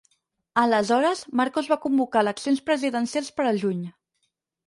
Aleshores, 0.61 1.19
Marcos 1.41 1.67
va 1.73 1.77
convocar 1.83 2.23
eleccions 2.25 2.63
presidencials 2.71 3.31
per 3.39 3.45
al 3.51 3.63
juny. 3.65 3.87